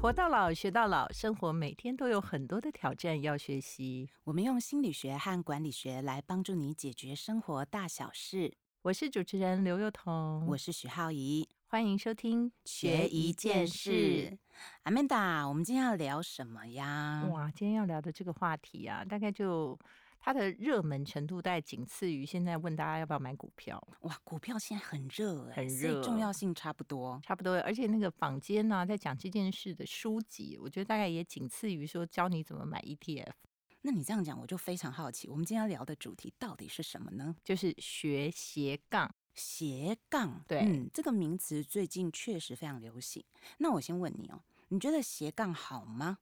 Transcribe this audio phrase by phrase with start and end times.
[0.00, 4.08] 活到老，学到老，生活每天都有很多的挑战要学习。
[4.24, 8.50] 我们用心理学和管理学来帮助你解决生活大小事。
[8.80, 14.38] 我是主持人刘幼彤，我是许浩怡，欢迎收听学一件事。
[14.84, 17.28] Amanda，我们今天要聊什么呀？
[17.30, 19.78] 哇，今天要聊的这个话题啊，大概就。
[20.22, 23.82] 它的热门程度大概仅次于现在问大家要不要买股票。
[24.02, 27.58] 哇，股票现在很热，很热，重要性差不多，差不多。
[27.60, 33.32] 而且那个坊间呢，在讲这件事的书籍，我觉得大概也仅次于说教你怎么买 ETF。
[33.80, 37.34] 那你这样讲，我就非常好奇，我们今天要聊的主题到底是什么呢？
[37.42, 40.44] 就是学斜杠，斜杠。
[40.46, 43.24] 对，嗯，这个名词最近确实非常流行。
[43.56, 46.18] 那我先问你哦，你觉得斜杠好吗？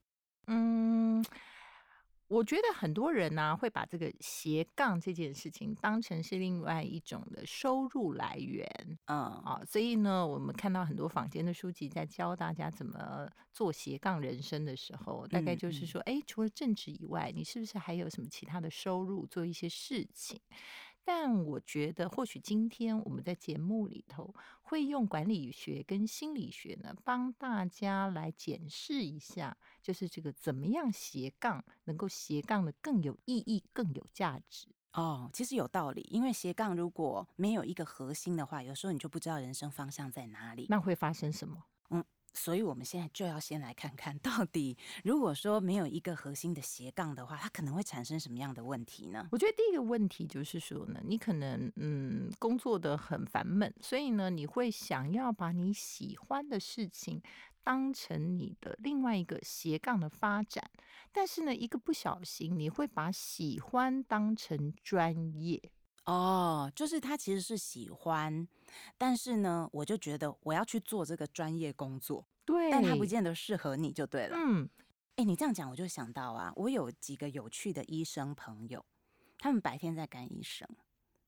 [0.46, 1.24] 嗯。
[2.28, 8.68] 我觉得很多人呢会把这个斜杠这件事情当成是另外一种的收入来源，
[9.06, 20.38] 嗯啊，所以呢，我们看到很多坊间的书籍在教大家怎么做斜杠人生的时候，大概就是说，哎，除了正职以外，你是不是还有什么其他的收入做一些事情？
[21.04, 35.30] 但我觉得，或许今天我们在节目里头会用管理学跟心理学呢，帮大家来检视一下，就是这个怎么样斜杠能够斜杠的更有意义、更有价值哦。
[35.32, 41.64] 其实有道理，因为斜杠如果没有一个核心的话，有时候你就不知道人生方向在哪里，那会发生什么？
[42.38, 49.26] 所以，我们现在就要先来看看到底，如果说没有一个核心的斜杠的话，它可能会产生什么样的问题呢？
[49.32, 57.20] 我觉得第一个问题就是说呢，你可能嗯工作的很烦闷，所以呢，你会想要把你喜欢的事情
[57.64, 60.70] 当成你的另外一个斜杠的发展，
[61.12, 65.60] 但是呢，一个不小心，你会把喜欢当成专业。
[66.08, 68.48] 哦，就是他其实是喜欢，
[68.96, 74.34] 但是呢，我就觉得我要去做这个专业工作，对，但他不见得适合你就对了。
[74.34, 74.66] 嗯，
[75.16, 78.82] 哎，你这样讲，我就想到啊，我有几个有趣的医生朋友，
[79.36, 80.66] 他们白天在干医生，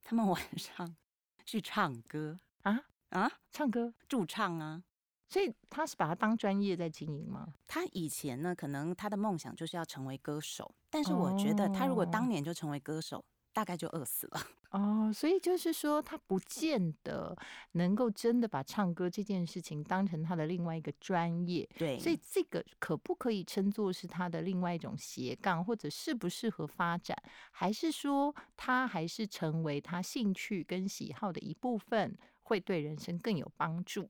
[0.03, 0.97] 他们 晚上
[1.45, 2.81] 去唱歌啊
[3.11, 4.83] 啊，唱歌驻唱啊，
[5.29, 7.53] 所以他是把它当专业在经营吗？
[7.67, 13.23] 他以前呢，可能他的梦想就是要成为歌手，但是我觉得他如果当年就成为歌手。
[13.53, 14.41] 大概就饿死了
[14.71, 17.37] 哦，所以就是说，他不见得
[17.73, 21.69] 能够真的把唱歌这件事情当成他的另外一个专业。
[21.77, 27.17] 对，所以这个可不可以称作是他的另外一种斜杠，或者适不适合发展，
[27.51, 34.09] 还是说他还是成为他兴趣跟喜好的一部分，会对人生更有帮助？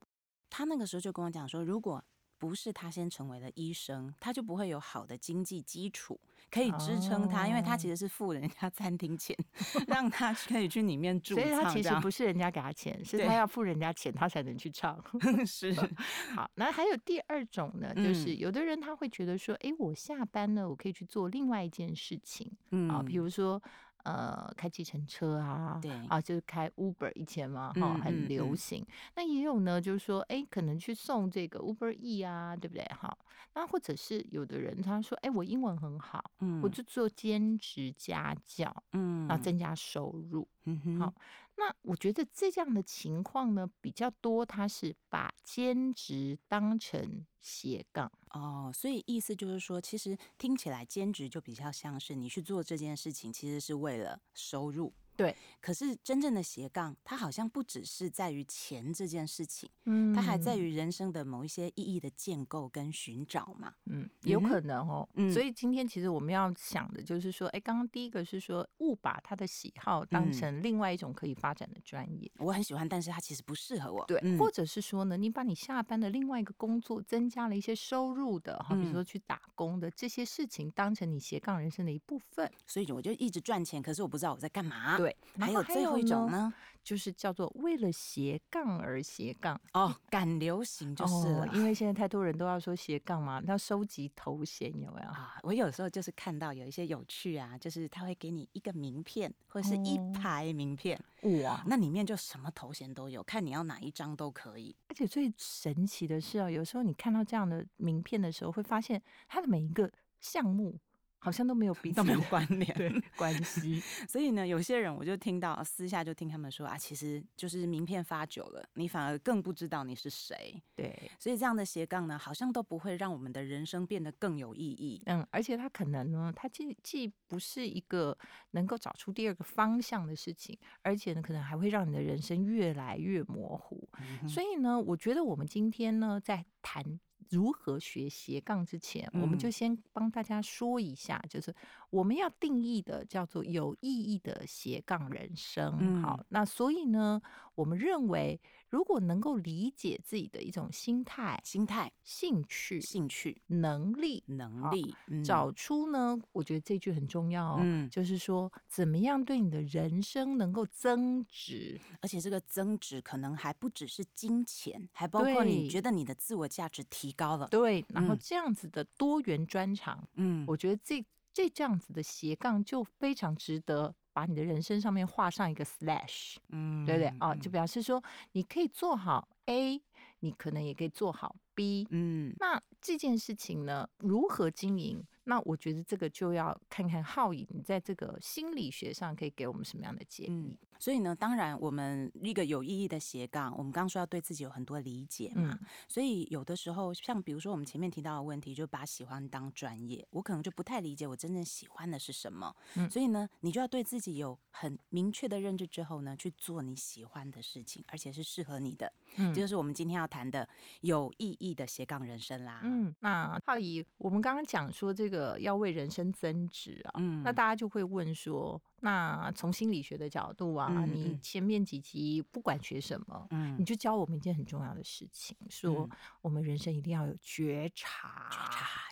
[0.51, 2.05] 他那个时候就跟我讲说，如果。
[2.41, 6.19] 不是他先成为了医生，他就不会有好的经济基础
[6.51, 9.37] 可以支撑他，因为他其实是付人家餐厅钱，
[9.87, 11.35] 让他可以去里面住。
[11.35, 14.99] 所以他其实不是人家给他钱，是他要付人家钱，他才能去唱。
[15.47, 15.71] 是
[16.35, 22.51] 好，那还有第二种呢，就是有的人他会觉得说，哎，我下班了，我可以去做另外一件事情，
[22.89, 23.63] 啊，比如说。
[24.05, 28.85] 呃，开计程车啊，对啊，就是开 Uber 以前嘛，哈，很流行。
[29.15, 32.85] 那也有呢，就是说，哎，可能去送这个 Uber E 啊，对不对？
[32.87, 33.17] 哈，
[33.55, 40.47] 那或者是有的人他说，哎，我英文很好，嗯，我就做兼职家教，嗯，然后增加收入。
[40.65, 41.15] 嗯哼，好，
[41.61, 54.95] 那我觉得这样的情况呢比较多，他是把兼职当成斜杠哦，所以意思就是说，其实听起来兼职就比较像是你去做这件事情，其实是为了收入。
[55.21, 85.10] 对，可是真正的斜杠，它好像不只是在于钱这件事情，嗯，它还在于人生的某一些意义的建构跟寻找嘛，嗯，有可能哦，嗯，所以今天其实我们要想的就是说，哎，刚刚第一个是说误把他的喜好当成另外一种可以发展的专业，我很喜欢，但是它其实不适合我，对，或者是说呢，你把你下班的另外一个工作增加了一些收入的，哈，比如说去打工的这些事情，当成你斜杠人生的一部分，所以我就一直赚钱，可是我不知道我在干嘛，对。
[85.39, 86.53] 还有最后一种呢，
[86.83, 91.47] 就是叫做为了斜杠而斜杠哦，赶流行就是了。
[91.49, 95.39] 因为现在太多人都要说斜杠嘛，要收集头衔有没有啊？
[95.43, 100.99] 我有时候就是看到有一些有趣啊，就是他会给你一个名片或者是一排名片，
[101.45, 104.75] 哇，那里面就什么头衔都有，看你要哪一张都可以。
[104.89, 109.91] 而且最神奇的是啊，有时候你看到这样的名片的时候，会发现它的每一个
[110.21, 110.79] 项目。
[111.21, 120.61] 好像都没有彼此 都没有关联 对 关系，所以呢，有些人我就听到私下就听他们说啊，其实就是名片发久了，你反而更不知道你是谁。
[120.75, 125.03] 对，所以这样的斜杠呢，好像都不会让我们的人生变得更有意义。
[125.07, 128.17] 嗯，而且它可能呢，它既既不是一个
[128.53, 133.89] 能够找出第二个方向的事情，而且呢，可能还会让你的人生越来越模糊。
[134.27, 136.99] 所以呢，我觉得我们今天呢，在谈。
[137.29, 141.55] 如何学斜杠之前，我们就先帮大家说一下，就是
[141.91, 146.03] 我们要定义的叫做有意义的斜杠人生。
[146.03, 147.21] 好，那所以呢，
[147.61, 167.11] 我们认为如果能够理解自己的一种心态、心态、兴趣、兴趣、能力、能力，找出呢，我觉得这句很重要，嗯，就是说怎么样对你的人生能够增值，而且这个增值可能还不只是金钱，还包括你觉得你的自我价值提。
[167.21, 171.05] 高了，对，然后这样子的多元专长，嗯，我觉得这
[171.35, 177.35] 这这样子的斜杠就非常值得把你的人生上面画上一个 slash，嗯，对不对啊？
[177.35, 178.03] 就表示说
[178.33, 179.81] 你可以做好 A，
[180.21, 185.05] 你可能也可以做好 B，嗯，那这件事情呢，如何经营？
[185.31, 190.59] 那我觉得这个就要看看浩颖，你在这个心理学上可以给我们什么样的建议？
[190.77, 195.57] 所以呢，当然我们一个有意义的斜杠，我们刚刚说要对自己有很多理解嘛。
[195.87, 202.53] 所以有的时候，像比如说我们前面提到的问题，就把喜欢当专业，我可能就不太理解我真正喜欢的是什么。
[202.91, 208.91] 所以呢，你就要对自己有很明确的认知之后呢，去做你喜欢的事情，而且是适合你的。
[209.17, 210.49] 嗯，这就是我们今天要谈的
[210.81, 212.63] 有意义的斜杠人生啦。
[212.65, 215.20] 嗯，那浩怡，我们刚刚讲说这个。
[215.39, 225.89] 要为人生增值啊，那大家就会问说，那从心理学的角度啊，你前面几集不管学什么，嗯，你就教我们一件很重要的事情，说
[226.21, 228.29] 我们人生一定要有觉察，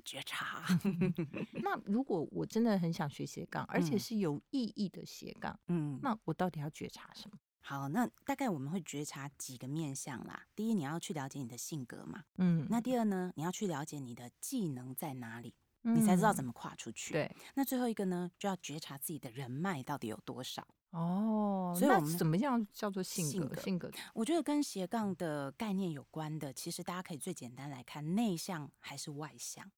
[0.05, 0.79] 觉察，觉察。
[1.63, 7.39] 那如果我真的很想学斜杠，而且是有意义的斜杠，嗯，那我到底要觉察什么？
[7.61, 10.47] 好，那大概我们会觉察几个面向啦。
[10.57, 15.53] 第一，你要去了解你的性格嘛，嗯，那第二呢，你要去了解你的技能在哪里。
[15.95, 17.13] 你才知道怎么跨出去。
[17.13, 20.67] 对，那最后一个呢，就要觉察自己的人脉到底有多少。
[20.91, 23.61] 哦，所以我们怎么样叫做性格？
[23.61, 29.71] 性格，我觉得跟斜杠的概念有关的，其实大家可以最简单来看，内向还是外向？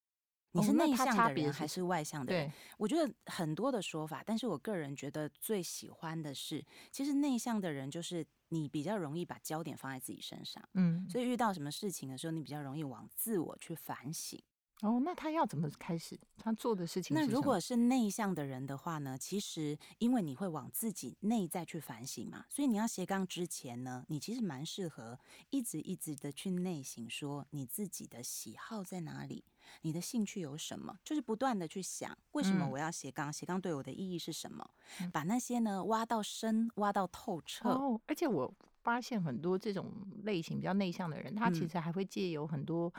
[0.53, 2.53] 你是内向的人还是外向的人？
[2.77, 14.41] 我觉得很多的说法，但是我个人觉得最喜欢的是，其实内向的人就是你比较容易把焦点放在自己身上，嗯，所以遇到什么事情的时候，你比较容易往自我去反省。
[14.83, 16.19] 哦，那他要怎么开始？
[16.39, 17.15] 他做的事情？
[17.15, 19.17] 那如果是内向的人的话呢？
[19.19, 25.19] 其实因为你会往自己内在去反省嘛，所以你要斜杠之前呢，你其实蛮适合
[25.51, 29.45] 一直一直的去内省，说你自己的喜好在哪里，
[29.83, 33.31] 你的兴趣有什么，就是不断的去想，为什么我要斜杠？
[33.31, 34.69] 斜杠对我的意义是什么？
[35.13, 37.69] 把那些呢挖到深，挖到透彻。
[37.69, 38.51] 哦，而且我
[38.83, 39.93] 发现很多这种
[40.23, 42.91] 类型比较内向的人，他其实还会借由很多。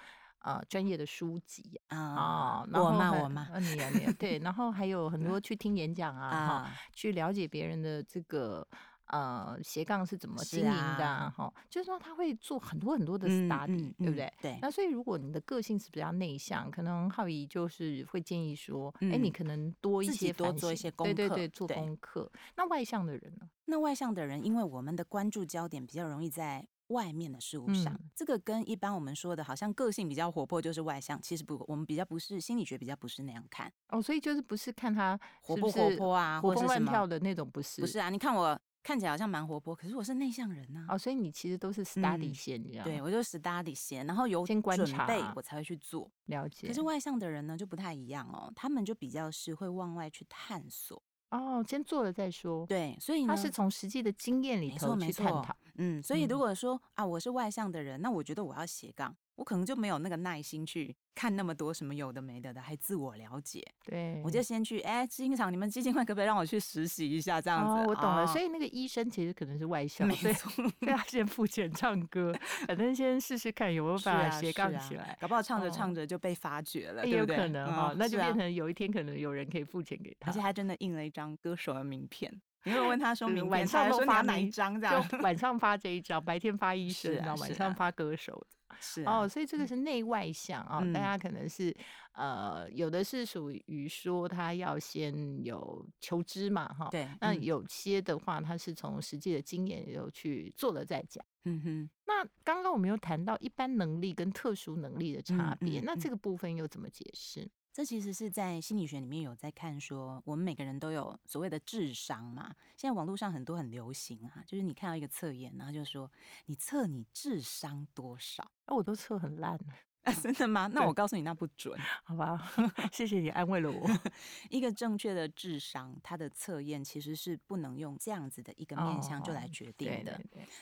[0.44, 8.68] 呃，专业的书籍啊，我嘛我嘛，你啊你对，然后还有很多 去听演讲啊，哈，去了解别人的这个
[9.06, 14.34] 呃斜杠是怎么经营的哈，就是说他会做很多很多的 study，对不对？
[14.42, 14.58] 对。
[14.64, 22.32] 那所以如果你的个性是比较内向，可能浩怡就是会建议说，哎，你可能多一些多做一些功课，对对对，做功课。
[22.56, 23.48] 那外向的人呢？
[23.66, 26.68] 那外向的人，因为我们的关注焦点比较容易在。
[26.92, 33.72] 外面的事物上，这个跟一般我们说的，好像个性比较活泼就是外向，其实不，我们比较不是心理学比较不是那样看。
[33.90, 41.82] 哦，所以就是不是看他活不活泼啊，活蹦乱跳的那种，不是，不是啊，你看我看起来好像蛮活泼，可是我是内向人呐，哦，所以你其实都是。
[41.84, 46.48] study 先，你知道对我就 study 先，然后有先观察，我才会去做了。
[46.48, 46.68] 解。
[46.68, 51.02] 可是外向的人呢就不太一样哦，他们就比较是会往外去探索。
[51.32, 52.66] 哦，先做了再说。
[52.66, 55.56] 对，所以他是从实际的经验里头去探讨。
[55.76, 59.16] 嗯，所以如果说啊，我是外向的人，那我觉得我要斜杠。
[59.36, 63.66] 我可能就没有那个耐心去看那么多什么有的没的的，还自我了解。
[63.86, 67.42] 对，我就先去哎，基金厂，你们基金会可不可以让我去实习一下？
[67.42, 68.28] 这样子，我懂了。
[68.28, 70.52] 所以那个医生其实可能是外 向，没错。
[70.80, 72.34] 对他先付钱唱歌，
[72.68, 75.18] 反正先试试看有没有办法斜杠起来。
[75.20, 77.96] 搞不好唱着唱着就被发掘了，也有可能哈。
[77.98, 82.42] 那就变成有一天可能有人可以付钱给他，而且他真的印了一张歌手的名片。
[82.64, 84.80] 你会问他说明晚上都发哪一张？
[84.80, 88.46] 这样，晚上发这一张，白天发医生，然后晚上发歌手。
[88.80, 91.76] 是哦，所以这个是内外向啊，大家可能是
[92.14, 101.90] 呃，有的是属于说他要先有求知嘛，哈，对，那有些的话，他是从实际的经验有去做了再讲，嗯哼。
[102.06, 107.48] 那刚刚我们又谈到一般能力跟特殊能力的差别，那这个部分又怎么解释？
[107.74, 112.54] 这其实是在心理学里面有在看，说我们每个人都有所谓的智商嘛。
[112.76, 116.12] 现在网络上很多很流行啊，就是你看到一个测验，然后就说
[116.48, 118.52] 你测你智商多少？
[118.68, 119.58] 那我都测很烂
[120.04, 120.68] 啊，真的吗？
[120.74, 122.52] 那我告诉你，那不准，好吧？
[122.92, 123.90] 谢谢你安慰了我。
[124.50, 130.20] 一个正确的智商，它的测验其实是不能用这样子的一个面向就来决定的。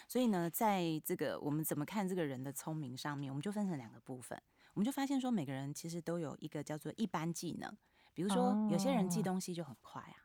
[0.07, 4.39] 所以呢，在这个我们怎么看这个人的聪明上面，我们就分成两个部分。
[4.73, 7.69] 我们就发现说，每个人其实都有一个叫做一般技能，
[8.13, 10.15] 比如说有些人记东西就很快啊，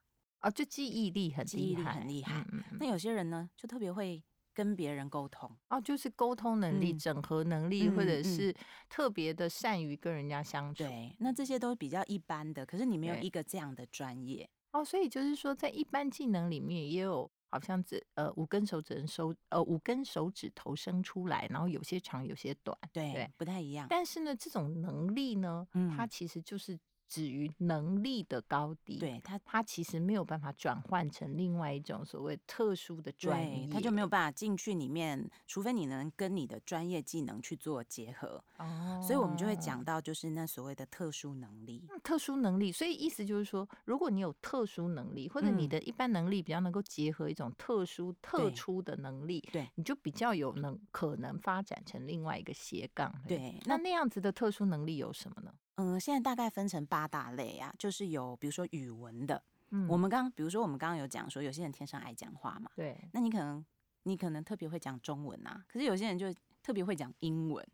[0.40, 2.46] 啊，就记忆力很记忆力很厉害。
[2.78, 4.22] 那有些人呢，就特别会
[4.52, 8.54] 跟别人沟通，哦，就是沟通能力、整合能力，或者是
[8.88, 10.84] 特别的善于跟人家相处。
[10.84, 17.30] 对，那这些都比较一般的，可是你没有一个这样的专业哦，所以就是说，在一般技能里面也有。
[17.54, 23.86] 好像只呃五根手指收呃五根手指头伸出来，然后有些长有些短，对，不太一样。
[23.88, 25.64] 但是呢，这种能力呢，
[25.96, 26.76] 它其实就是。
[27.08, 38.42] 止于能力的高低，对他，他其实没有办法转换成另外一种所谓特殊的专业，他就没有办法进去里面，除非你能跟你的专业技能去做结合。
[38.58, 42.72] 哦，所以我们就会讲到，就是那所谓的特殊能力，特殊能力。
[42.72, 53.14] 所以意思就是说，如果你有特殊能力，或者你的一般能力比较能够结合一种特殊、特殊的能力，对，你就比较有能可能发展成另外一个斜杠。
[53.28, 55.52] 对，那那样子的特殊能力有什么呢？
[55.76, 63.64] 嗯，现在大概分成八大类啊，就是有比如说语文的，嗯，我们刚比如说我们刚刚有讲说，有些人天生爱讲话嘛，对，那你可能
[64.04, 67.66] 你可能特别会讲中文啊，可是有些人就特别会讲英文。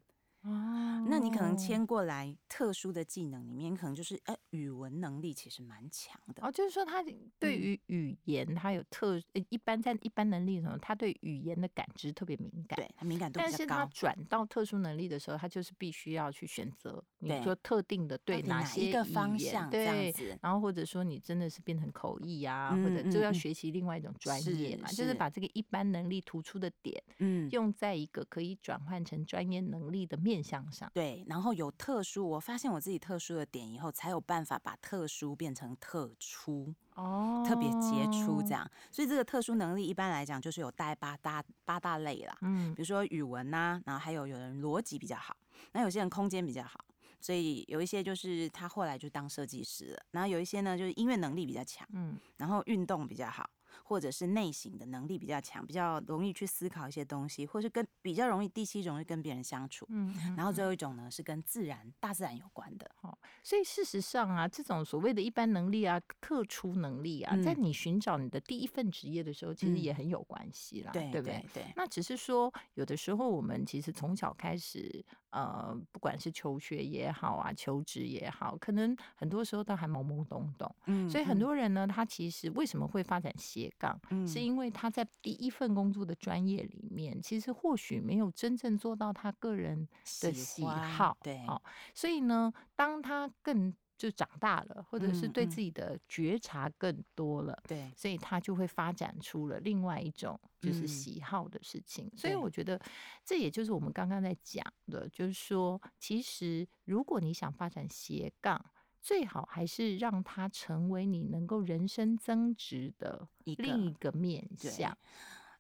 [0.43, 7.05] 哦，那你可能迁过来特殊的技能里面，可能就是呃语文能力其实蛮强的哦，就是说他
[7.39, 9.21] 对于语言他有特
[9.51, 13.31] 一般在一般能力什么，他对语言的感知特别敏感，对他敏感。
[13.31, 30.30] 度但是他转到特殊能力的时候，他就是必须要去选择，你说特定的对哪些一个方向对，然后或者说你真的是变成口译啊，或者就要学习另外一种专业嘛，就是把这个一般能力突出的点，嗯，用在一个可以转换成专业能力的面。
[30.31, 38.71] 面向上对，然后有特殊，我发现我自己特殊的点以后，才有办法把特殊变成特出哦，特别杰出这样。
[38.93, 45.37] 所以这个特殊能力一般来讲就是有带八大八大类啦，嗯，比如说语文呐，然后还有有人逻辑比较好，
[45.73, 46.85] 那有些人空间比较好，
[47.21, 53.51] 所以有一些就是他后来就当设计师了，然后有一些呢就是音乐能力比较强，嗯，然后运动比较好。
[53.85, 59.87] 或者是内省的能力比较强，比较容易去思考一些东西，或是跟比较容易第七容易跟别人相处。
[59.91, 62.91] 嗯，然后最后一种呢是跟自然、大自然有关的。
[63.03, 71.45] 哦，所以事实上啊，这种所谓的一般能力啊、特殊能力啊，在你寻找你的第一份职业的时候，其实也很有关系啦，对不对？
[71.53, 71.65] 对。
[71.77, 80.75] 那只是说，有的时候我们其实从小开始，呃，不管是求学也好啊，求职也好，可能很多时候都还懵懵懂懂。
[80.87, 81.09] 嗯。
[81.09, 89.89] 所以很多人呢，他其实为什么会发展斜杠，是因为他在第一份工作的专业里面，其实或许没有真正做到他个人
[90.21, 91.61] 的喜好，对，哦，
[91.95, 102.11] 所以呢，当他更就长大了，或者是对自己的觉察更多了，对，所以他就会发展出了另外一种就是喜好的事情。
[102.17, 102.81] 所以我觉得
[103.23, 108.65] 这也就是我们刚刚在讲的，就是说，其实如果你想发展斜杠。
[109.03, 114.95] 最好还是让它成为你能够人生增值的另一个面向。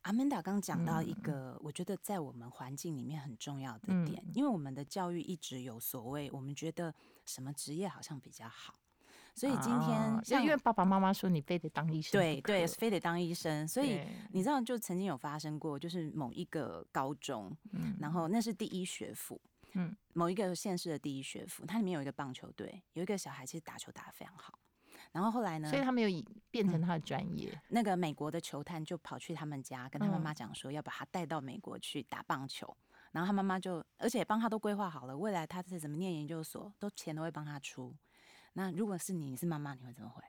[0.03, 6.95] 阿曼达刚讲到一个，我觉得在我们环境里面很重要的点，因为我们的教育一直有所谓，我们觉得
[7.31, 8.75] 什么职业好像比较好，
[9.35, 14.01] 所以今天就因为爸爸妈妈说你非得当医生，对对，非得当医生，所以
[14.33, 19.41] 你知道就曾经有发生过，就是某一个高中，嗯然后那是第一学府。
[19.75, 24.59] 嗯，某一个县市的第一学府，它里面有一个棒球队，有一个小孩其实打球打得非常好。
[25.13, 27.57] 然后后来呢，所以他没有以变成他的专业。
[27.69, 32.77] 那个美国的球探就跑去他们家，跟他妈妈讲说要把他带到美国去打棒球。
[33.12, 37.95] 然后他妈妈就，而且帮他都规划好了，未来他是怎么念研究所，都钱都会帮他出。
[38.52, 40.23] 那如果是你，你是妈妈，你会怎么回？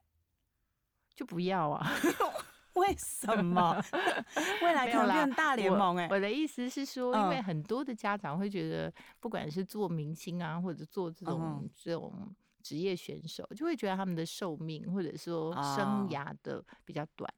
[1.15, 1.89] 就不要啊。
[2.75, 3.83] 为什么
[4.63, 5.97] 未来可能变大联盟？
[5.97, 12.33] 哎，我的意思是说，因为很多的家长会觉得，不管是做明星啊，或者做这种这种
[12.63, 17.31] 职业选手，就会觉得他们的寿命或者说生涯的比较短。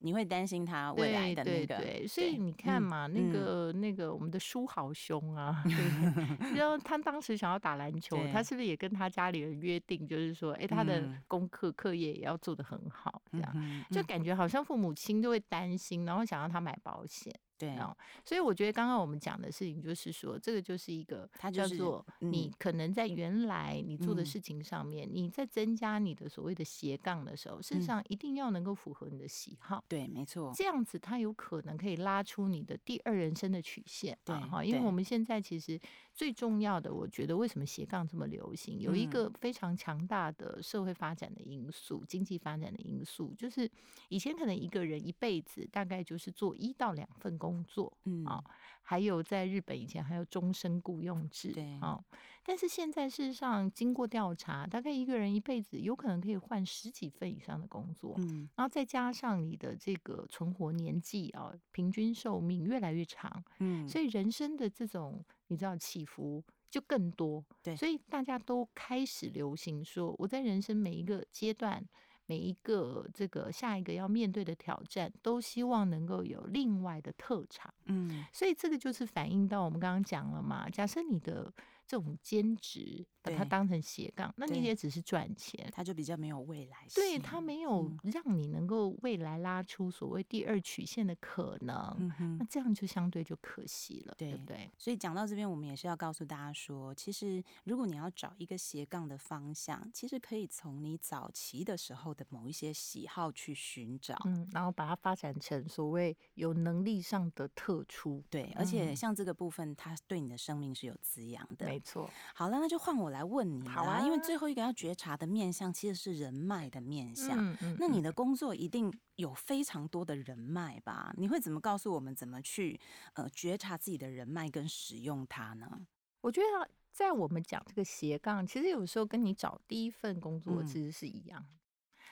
[0.00, 5.62] 你会担心他未来的那个，所以你看嘛，那个那个我们的书豪兄啊，
[6.54, 17.32] 然后他当时想要打篮 球，他是不是也跟他家里人约定，就是说，哎，他的功课课业也要做得很好，这样就感觉好像父母亲就会担心，然后想让他买保险。
[17.58, 17.70] 对。
[17.70, 29.82] 啊，所以我觉得刚刚我们讲的事情就是说，这个就是一个，它叫做你可能在原来你做的事情上面，你在增加你的所谓的斜杠的时候，事实上一定要能够符合你的喜好。
[29.88, 34.16] 对，没错，这样子它有可能可以拉出你的第二人生的曲线。
[34.22, 34.98] 对哈，因为我。
[34.98, 35.78] 们现在其实
[36.18, 43.70] 最重要的，我觉得为什么斜杠这么流行，有一个非常强大的社会发展的因素、经济发展的因素，就是
[44.08, 47.64] 以前可能一个人一辈子大概就是做一到两份工。
[47.68, 48.42] 作，嗯啊，
[48.88, 51.78] 还有在日本以前还有终身雇佣制，对。
[51.82, 52.02] 啊，
[52.42, 66.42] 但是现在事实上经过调查，大概一个人一辈子有可能可以换十几份以上的工作，嗯，然后再加上你的这个存活年纪啊，平均寿命越来越长，嗯，所以人生的这种你知道起伏。
[66.70, 71.82] 就更多，对，所以大家都开始流行说，我在人生每一个阶段，
[72.28, 81.52] 每一个这个下一个要面对的挑战，都希望能够有另外的特长，嗯，所以这个就是反映到我们刚刚讲了嘛，假设你的。
[81.88, 86.86] 这种兼职把它当成斜杠，那你也只是赚钱，它就比较没有未来。
[86.94, 92.12] 对，它没有让你能够未来拉出所谓第二曲线的可能。
[92.38, 94.70] 那这样就相对就可惜了，对不对？
[94.76, 108.22] 所以讲到这边，我们也是要告诉大家说，其实如果你要找一个斜杠的方向，其实可以从你早期的时候的某一些喜好去寻找，嗯，然后把它发展成所谓有能力上的特出。
[108.28, 111.77] 对，而且像这个部分，它对你的生命是有滋养的。
[111.78, 114.00] 没错，好了，那就换我来问你啦。
[114.04, 117.38] 因为最后一个要觉察的面相其实是人脉的面相。
[117.38, 117.76] 嗯嗯。
[117.78, 121.14] 那你的工作一定有非常多的人脉吧？
[121.16, 122.80] 你会怎么告诉我们怎么去
[123.14, 125.86] 呃觉察自己的人脉跟使用它呢？
[126.20, 131.44] 我觉得在我们讲这个斜杠，其实有时候跟你找第一份工作其实是一样。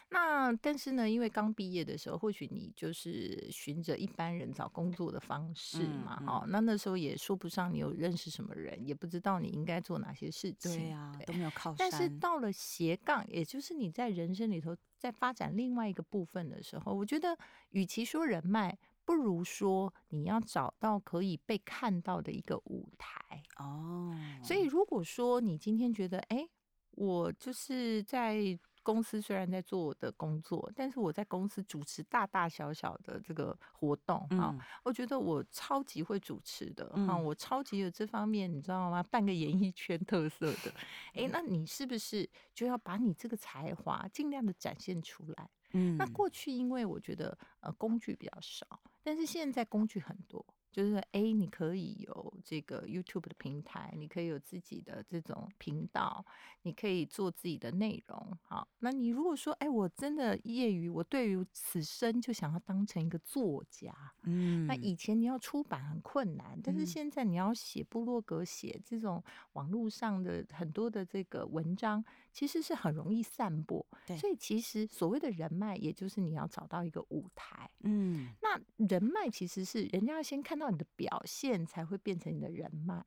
[0.08, 6.44] 那但是呢，因为刚毕业的时候，或许你就是循着一般人找工作的方式嘛，哈。
[6.48, 11.76] 那那时候也说不上你有认识什么人，也不知道你应该做哪些事情，对呀，都没有靠山。
[11.78, 17.36] 但是到了斜杠，也就是你在人生里头在发展另外一个部分的时候，我觉得
[17.70, 24.16] 与其说人脉，不如说你要找到可以被看到的一个舞台哦。
[24.40, 26.48] 所以如果说你今天觉得，哎，
[26.92, 28.56] 我就是在。
[28.86, 39.02] 公司虽然在做我的工作，但是我在公司主持大大小小的这个活动啊，我觉得我超级会主持的啊，我超级有这方面，你知道吗？
[39.10, 40.72] 半个演艺圈特色的，
[41.14, 45.50] 哎，那你是不是就要把你这个才华尽量的展现出来？
[45.72, 48.64] 嗯，那过去因为我觉得呃工具比较少，
[49.02, 50.46] 但是现在工具很多。
[50.76, 56.22] 就是，A，你可以有这个 YouTube 的平台，你可以有自己的这种频道，
[56.64, 58.38] 你可以做自己的内容。
[58.42, 63.90] 好，那你如果说，哎，我真的业余，我对于此生就想要当成一个作家，
[64.24, 73.82] 嗯，那以前你要出版很困难，但是现在你要写部落格，写这种网络上的很多的这个文章，其实是很容易散播。
[74.06, 77.70] 对，所以其实所谓的人脉，也就是你要找到一个舞台。
[77.80, 80.65] 嗯，那人脉其实是人家要先看到。
[80.70, 83.04] 你的表现才会变成你的人脉，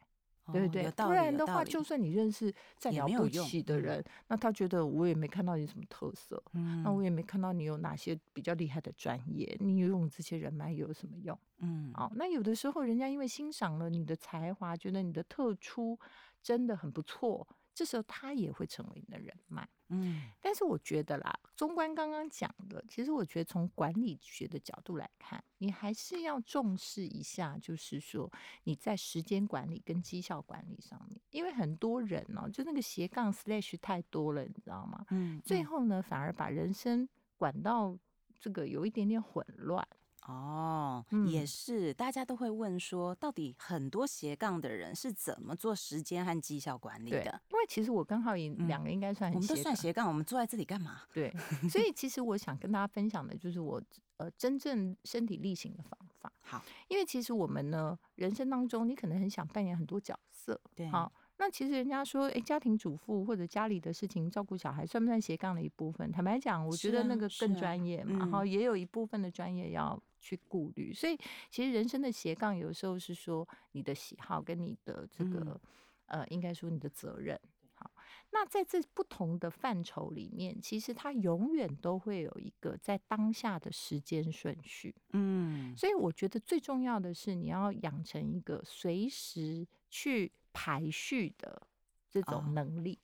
[0.52, 0.90] 对不对？
[0.92, 11.38] 不然的话，就算你认识再了不起的人，那他觉得我也没看到你什么特色，嗯那我也没看到你有哪些比较厉害的专业，你用这些人脉有什么用？
[11.60, 16.00] 嗯，好，那有的时候人家因为欣赏了你的才华，觉得你的特出
[16.42, 17.48] 真的很不错。
[17.80, 28.30] 这时候他也会成为你的人脉，嗯，但是我觉得啦，中观刚刚讲的，其实我觉得从管理学的角度来看，你还是要重视一下，就是说
[28.66, 35.06] 你在时间管理跟绩效管理上面，因为很多人呢，就那个斜杠 slash 太多了，你知道吗？
[35.12, 37.98] 嗯，最后呢，反而把人生管到
[38.42, 39.88] 这个有一点点混乱。
[40.30, 47.42] 哦，也是，大家都会问说，到底很多斜杠的人是怎么做时间和绩效管理的？
[47.50, 51.02] 因为其实我刚好也两个应该算，我们都算斜杠，我们坐在这里干嘛？
[51.12, 51.34] 对，
[51.70, 53.82] 所以其实我想跟大家分享的就是我
[54.18, 56.32] 呃真正身体力行的方法。
[56.42, 61.12] 好，因为其实我们呢人生当中，你可能很想扮演很多角色，对，好。
[61.42, 66.12] 那其实人家说，哎，家庭主妇或者家里的事情照顾小孩，算不算斜杠的一部分？
[66.12, 70.94] 坦白讲，我觉得那个更专业嘛，然后也有一部分的专业要去顾虑。
[70.94, 71.18] 所以，
[71.50, 75.60] 其实人生的斜杠有时候是说你的喜好跟你的这个，
[76.06, 77.40] 呃，应该说你的责任。
[77.74, 77.90] 好，
[78.32, 84.94] 那在这不同的范畴里面，其实它永远都会有一个在当下的时间顺序。
[85.14, 90.32] 嗯，所以我觉得最重要的是你要养成一个随时去。
[90.52, 91.62] 排序的
[92.10, 92.98] 这种能力，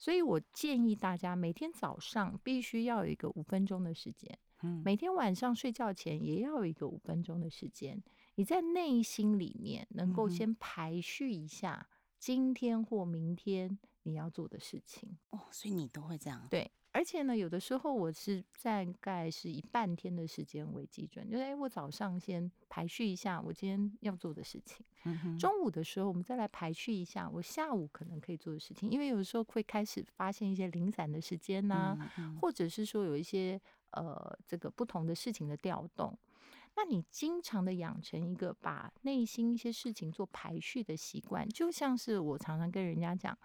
[0.00, 8.02] 所以我建议大家每天早上必须要有一个五分钟的时间，嗯，每天晚上睡觉前也要有一个五分钟的时间。
[8.36, 11.86] 你在内心里面能够先排序一下
[12.18, 15.18] 今天或明天你要做的事情。
[15.30, 16.46] 哦，所以你都会这样。
[16.48, 16.70] 对。
[16.94, 24.84] 而且呢，有的时候我是大概是以半天的时间为基准，就是哎，我早上先排序一下我今天要做的事情，
[25.38, 31.96] 中午的时候我们再来排序一下我下午可能可以做的事情，因为有的时候会开始发现一些零散的时间呐，
[32.38, 33.58] 或者是说有一些
[33.92, 36.16] 呃这个不同的事情的调动。
[36.74, 43.36] 那你经常的养成一个把内心一些事情做排序的习惯，就像是我常常跟人家讲，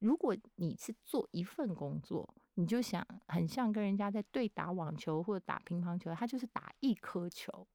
[0.00, 7.66] 如果你是做一份工作，你就想很像跟人家在对打网球或者打乒乓球，他就是打一颗球。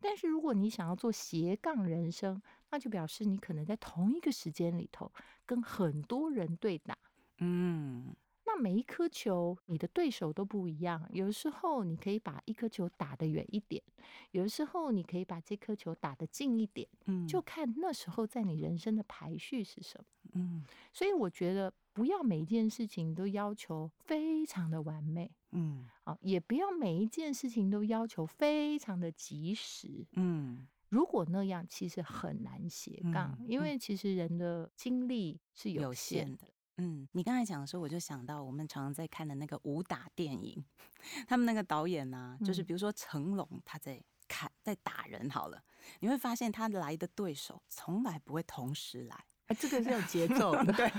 [0.00, 5.12] 但是如果你想要做斜杠人生，那就表示你可能在同一个时间里头
[5.44, 6.96] 跟很多人对打，
[7.40, 8.16] 嗯。
[8.56, 11.06] 那每一颗球，你的对手都不一样。
[11.12, 13.82] 有时候你可以把一颗球打得远一点，
[14.30, 16.88] 有的时候你可以把这颗球打得近一点。
[17.04, 20.30] 嗯，就看那时候在你人生的排序是什么。
[20.32, 25.30] 嗯，所以我觉得不要每一件事情都要求非常的完美。
[25.50, 30.06] 嗯，啊，也不要每一件事情都要求非常的及时。
[30.12, 36.48] 嗯，如果那样，其实很难斜杠，因为其实人的精力是有限的。
[36.78, 40.64] 嗯，你刚才讲的时候，我就想到我们常常在看的那个武打电影，
[41.26, 45.62] 他们那个导演呢，就是比如说成龙他在看在打人好了，
[46.00, 49.24] 你会发现他来的对手从来不会同时来，
[49.58, 50.72] 这个是有节奏 的。
[50.72, 50.90] 对。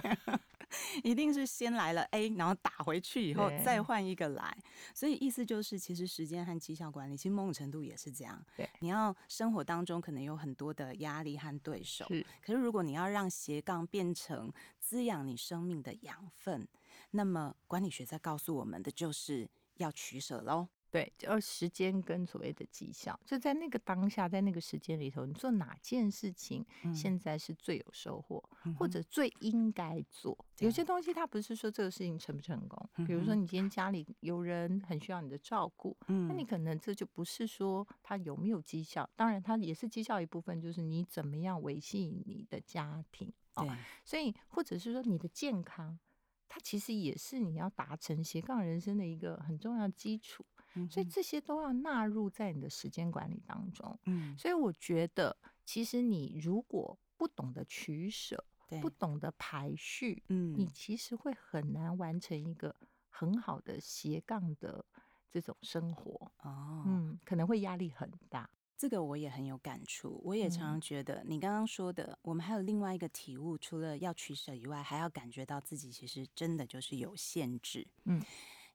[1.03, 4.57] 一定是先来了 A，然后打回去以后再换一个来，
[4.93, 8.43] 所以意思就是，其实时间和绩效管理，其实某种程度也是这样。
[8.55, 12.05] 对，你要生活当中可能有很多的压力和对手，
[12.41, 16.67] 可是如果你要让斜杠变成滋养你生命的养分，
[17.11, 20.67] 那么管理学在告诉我们的就是要取舍喽。
[20.89, 28.41] 对，就时间跟所谓的绩效，就在那个当下，在那个时间里头，你做哪件事情现在是最有收获，
[28.77, 30.37] 或者最应该做？
[30.59, 43.31] 有些东西它不是说这个事情成不成功，比如说你今天家里有人很需要你的照顾，那你可能这就不是说他有没有绩效，当然它也是绩效一部分，就是你怎么样维系你的家庭。
[43.55, 43.67] 哦，
[44.05, 45.99] 所以或者是说你的健康，
[46.47, 50.45] 它其实也是你要达成斜杠人生的一个很重要基础。
[50.89, 53.97] 所以这些都要纳入在你的时间管理当中。
[54.05, 55.35] 嗯，所以我觉得，
[55.65, 58.43] 其实你如果不懂得取舍，
[58.81, 62.75] 不懂得排序，嗯，你其实会很难完成一个
[63.09, 64.85] 很好的斜杠的
[65.31, 66.31] 这种生活。
[66.41, 68.49] 哦，嗯，可能会压力很大。
[68.77, 70.21] 这个我也很有感触。
[70.23, 77.87] 我也常常觉得，你刚刚说的，我们还有另外一个体悟，除了要取舍以外，还要感觉到自己其实真的就是有限制。
[78.03, 78.21] 嗯。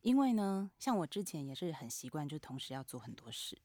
[0.02, 3.56] 因为呢，像我之前也是很习惯，就同时要做很多事。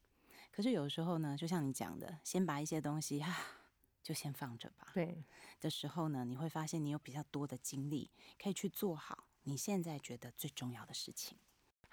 [0.50, 3.36] 可是有的时候呢，就像你讲的，先把一些东西啊，
[4.02, 4.90] 就先放着吧。
[4.94, 5.24] 对
[5.60, 8.10] 的时候呢，你会发现你有比较多的精力，
[8.42, 11.36] 可以去做好你现在觉得最重要的事情。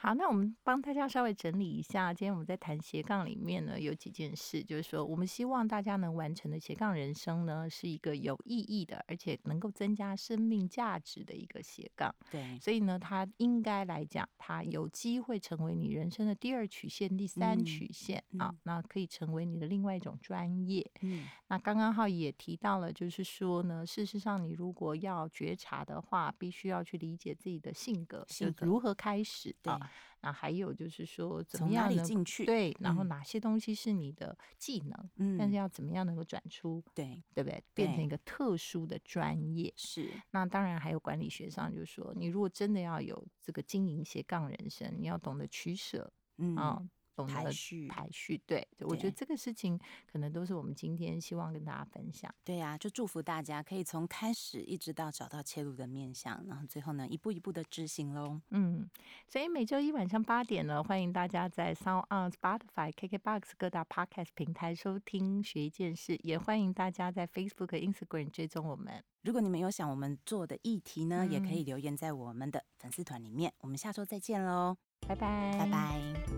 [0.06, 2.14] 好，那我们帮大家稍微整理一下。
[2.14, 12.14] 今天我们在谈斜杠里面呢，有几件事，就是说，我们希望大家能完成的斜杠人生呢，是一个有意义的，而且能够增加生命价值的一个斜杠。
[12.30, 18.54] 对，所以呢，它应该来讲，它有机会成为你人生的第二曲线、第三曲线啊。
[18.62, 20.88] 那可以成为你的另外一种专业。
[21.02, 29.80] 嗯，那刚刚好也提到了，就是说呢，事实上，你如果要觉察的话，必须要去理解自己的性格，性格如何开始啊。
[30.22, 32.46] 那还有就是说，怎么样进去？
[32.46, 35.10] 对，然后哪些东西是你的技能？
[35.18, 36.84] 嗯，但是要怎么样能够转出？
[36.94, 37.64] 对，对不对？
[37.74, 40.10] 变成一个特殊的专业是。
[40.32, 46.90] 那当然还有管理学上，就是说，你如果真的要有这个经营斜杠人生，你要懂得取舍，嗯
[47.24, 47.28] 啊。
[47.28, 49.80] 排序，排序，对，我觉得这个事情
[50.12, 52.34] 可能都是我们今天希望跟大家分享。
[52.44, 58.40] 对呀，就祝福大家可以从开始一直到找到切入的面向，然后最后呢，一步一步的执行喽。
[58.50, 58.90] 嗯，
[59.28, 69.04] 所以每周一晚上八点呢，欢迎大家在 Sound on Spotify、KKBox 各大 Podcast 平台收听学一件事，也欢迎大家在 Facebook、Instagram 追踪我们。
[69.24, 73.52] 如果你们有想我们做的议题呢，也可以留言在我们的粉丝团里面。
[73.60, 76.35] 我们下周再见喽，拜拜，拜拜。